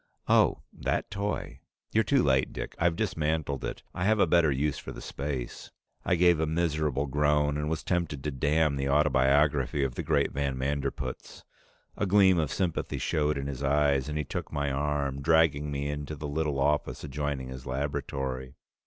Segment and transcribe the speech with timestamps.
[0.27, 1.59] Oh that toy.
[1.93, 2.73] You're too late, Dick.
[2.79, 3.83] I've dismantled it.
[3.93, 5.69] I have a better use for the space."
[6.03, 10.31] I gave a miserable groan and was tempted to damn the autobiography of the great
[10.31, 11.43] van Manderpootz.
[11.97, 15.87] A gleam of sympathy showed in his eyes, and he took my arm, dragging me
[15.87, 18.55] into the little office adjoining his laboratory.